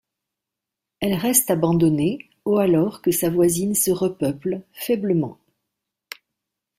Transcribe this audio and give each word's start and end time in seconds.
Elle 0.99 1.13
reste 1.13 1.51
abandonnée 1.51 2.27
au 2.43 2.57
alors 2.57 3.03
que 3.03 3.11
sa 3.11 3.29
voisine 3.29 3.75
se 3.75 3.91
repeuple, 3.91 4.61
faiblement. 4.73 5.37